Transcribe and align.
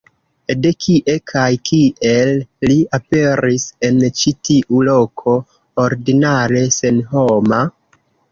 De 0.61 0.69
kie 0.83 1.13
kaj 1.31 1.49
kiel 1.69 2.31
li 2.71 2.77
aperis 2.99 3.67
en 3.89 4.01
ĉi 4.21 4.33
tiu 4.49 4.81
loko, 4.89 5.37
ordinare 5.87 6.65
senhoma? 6.79 7.63